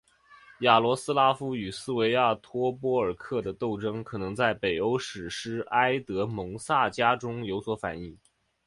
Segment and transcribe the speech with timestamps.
[0.61, 8.17] 雅罗斯拉夫与斯维亚托波尔克的斗争可能在北欧史诗埃德蒙萨迦中有所反映。